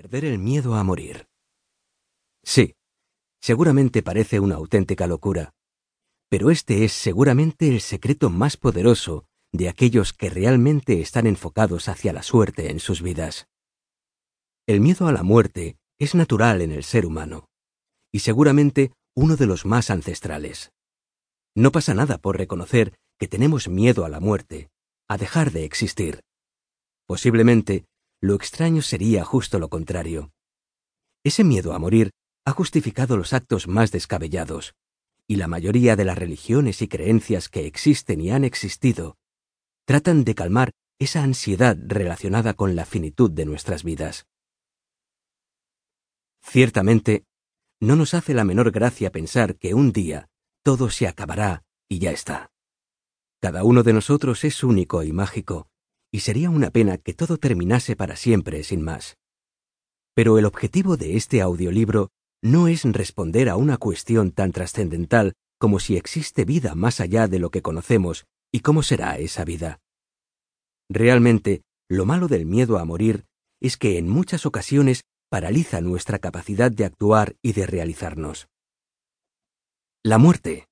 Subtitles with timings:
[0.00, 1.26] Perder el miedo a morir.
[2.44, 2.76] Sí,
[3.42, 5.50] seguramente parece una auténtica locura,
[6.30, 12.12] pero este es seguramente el secreto más poderoso de aquellos que realmente están enfocados hacia
[12.12, 13.48] la suerte en sus vidas.
[14.68, 17.48] El miedo a la muerte es natural en el ser humano,
[18.12, 20.70] y seguramente uno de los más ancestrales.
[21.56, 24.70] No pasa nada por reconocer que tenemos miedo a la muerte,
[25.08, 26.20] a dejar de existir.
[27.04, 27.88] Posiblemente,
[28.20, 30.32] lo extraño sería justo lo contrario.
[31.24, 32.10] Ese miedo a morir
[32.44, 34.74] ha justificado los actos más descabellados,
[35.26, 39.16] y la mayoría de las religiones y creencias que existen y han existido
[39.84, 44.26] tratan de calmar esa ansiedad relacionada con la finitud de nuestras vidas.
[46.42, 47.24] Ciertamente,
[47.80, 50.28] no nos hace la menor gracia pensar que un día
[50.62, 52.50] todo se acabará y ya está.
[53.40, 55.68] Cada uno de nosotros es único y mágico,
[56.10, 59.16] y sería una pena que todo terminase para siempre sin más.
[60.14, 62.10] Pero el objetivo de este audiolibro
[62.42, 67.38] no es responder a una cuestión tan trascendental como si existe vida más allá de
[67.38, 69.80] lo que conocemos y cómo será esa vida.
[70.88, 73.26] Realmente, lo malo del miedo a morir
[73.60, 78.48] es que en muchas ocasiones paraliza nuestra capacidad de actuar y de realizarnos.
[80.04, 80.68] La muerte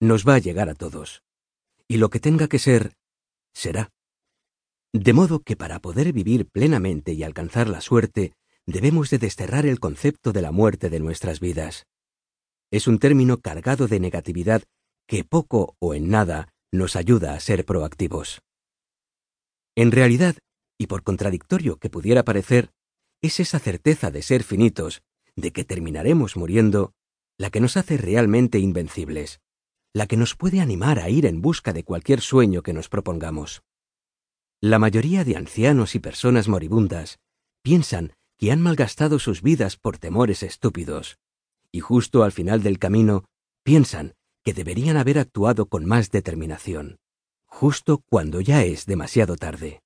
[0.00, 1.22] nos va a llegar a todos
[1.88, 2.94] y lo que tenga que ser,
[3.54, 3.90] será.
[4.98, 8.32] De modo que para poder vivir plenamente y alcanzar la suerte,
[8.64, 11.84] debemos de desterrar el concepto de la muerte de nuestras vidas.
[12.70, 14.62] Es un término cargado de negatividad
[15.06, 18.40] que poco o en nada nos ayuda a ser proactivos.
[19.76, 20.38] En realidad,
[20.78, 22.70] y por contradictorio que pudiera parecer,
[23.20, 25.02] es esa certeza de ser finitos,
[25.36, 26.94] de que terminaremos muriendo,
[27.36, 29.40] la que nos hace realmente invencibles
[29.92, 33.62] la que nos puede animar a ir en busca de cualquier sueño que nos propongamos.
[34.60, 37.18] La mayoría de ancianos y personas moribundas
[37.62, 41.18] piensan que han malgastado sus vidas por temores estúpidos,
[41.72, 43.24] y justo al final del camino
[43.62, 46.98] piensan que deberían haber actuado con más determinación,
[47.46, 49.80] justo cuando ya es demasiado tarde.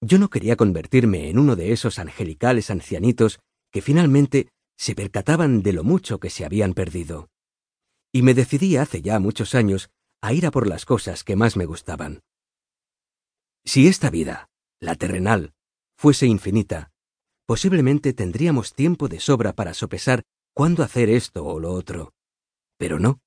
[0.00, 3.40] Yo no quería convertirme en uno de esos angelicales ancianitos
[3.70, 7.28] que finalmente se percataban de lo mucho que se habían perdido
[8.14, 9.90] y me decidí hace ya muchos años
[10.22, 12.20] a ir a por las cosas que más me gustaban.
[13.66, 15.54] Si esta vida, la terrenal,
[15.96, 16.92] fuese infinita,
[17.46, 20.22] posiblemente tendríamos tiempo de sobra para sopesar
[20.54, 22.12] cuándo hacer esto o lo otro.
[22.78, 23.20] Pero no.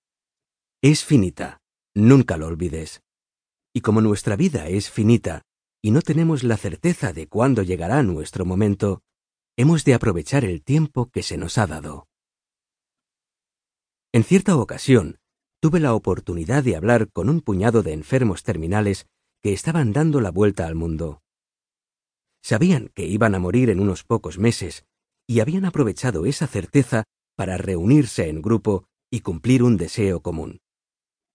[0.82, 1.62] Es finita,
[1.96, 3.02] nunca lo olvides.
[3.74, 5.42] Y como nuestra vida es finita
[5.82, 9.02] y no tenemos la certeza de cuándo llegará nuestro momento,
[9.56, 12.08] hemos de aprovechar el tiempo que se nos ha dado.
[14.14, 15.18] En cierta ocasión,
[15.60, 19.08] tuve la oportunidad de hablar con un puñado de enfermos terminales
[19.42, 21.22] que estaban dando la vuelta al mundo.
[22.42, 24.86] Sabían que iban a morir en unos pocos meses
[25.28, 27.04] y habían aprovechado esa certeza
[27.36, 30.62] para reunirse en grupo y cumplir un deseo común.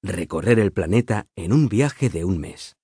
[0.02, 2.76] Recorrer el planeta en un viaje de un mes.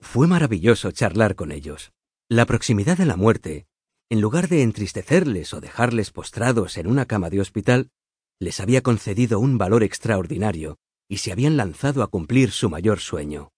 [0.00, 1.92] Fue maravilloso charlar con ellos.
[2.28, 3.66] La proximidad de la muerte,
[4.08, 7.90] en lugar de entristecerles o dejarles postrados en una cama de hospital,
[8.38, 13.50] les había concedido un valor extraordinario y se habían lanzado a cumplir su mayor sueño.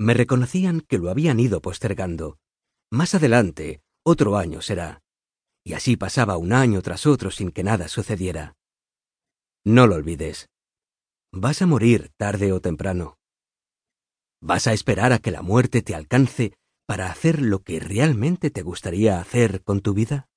[0.00, 2.38] Me reconocían que lo habían ido postergando.
[2.90, 5.02] Más adelante, otro año será.
[5.62, 8.56] Y así pasaba un año tras otro sin que nada sucediera.
[9.62, 10.48] No lo olvides.
[11.32, 13.18] Vas a morir tarde o temprano.
[14.40, 16.54] Vas a esperar a que la muerte te alcance
[16.86, 20.28] para hacer lo que realmente te gustaría hacer con tu vida.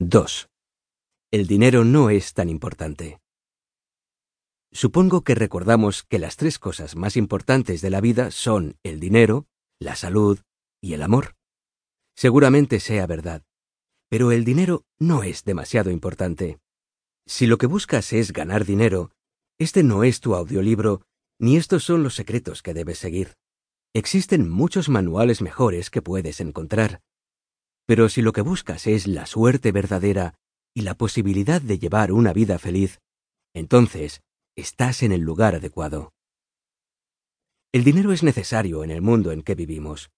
[0.00, 0.48] 2
[1.32, 3.18] el dinero no es tan importante.
[4.82, 9.46] Supongo que recordamos que las tres cosas más importantes de la vida son el dinero,
[9.78, 10.40] la salud
[10.82, 11.36] y el amor.
[12.16, 13.44] Seguramente sea verdad,
[14.10, 16.58] pero el dinero no es demasiado importante.
[17.28, 19.12] Si lo que buscas es ganar dinero,
[19.56, 21.02] este no es tu audiolibro,
[21.38, 23.34] ni estos son los secretos que debes seguir.
[23.94, 27.02] Existen muchos manuales mejores que puedes encontrar.
[27.86, 30.34] Pero si lo que buscas es la suerte verdadera
[30.74, 32.98] y la posibilidad de llevar una vida feliz,
[33.54, 34.22] entonces
[34.56, 36.12] estás en el lugar adecuado.
[37.72, 40.10] El dinero es necesario en el mundo en que vivimos.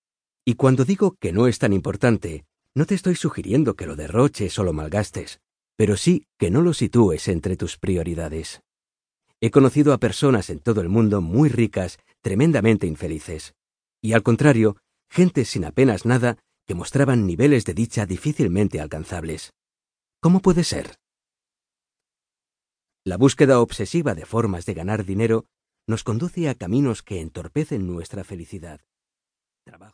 [0.45, 2.45] Y cuando digo que no es tan importante,
[2.75, 5.41] no te estoy sugiriendo que lo derroches o lo malgastes,
[5.77, 8.63] pero sí que no lo sitúes entre tus prioridades.
[9.41, 13.55] He conocido a personas en todo el mundo muy ricas, tremendamente infelices,
[14.03, 14.77] y al contrario,
[15.09, 19.53] gente sin apenas nada que mostraban niveles de dicha difícilmente alcanzables.
[20.21, 20.97] ¿Cómo puede ser?
[23.06, 25.45] La búsqueda obsesiva de formas de ganar dinero
[25.87, 28.81] nos conduce a caminos que entorpecen nuestra felicidad.
[29.62, 29.93] Trabajo.